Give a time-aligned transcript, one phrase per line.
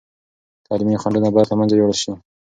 [0.65, 2.11] تعلیمي خنډونه باید له منځه یوړل سي.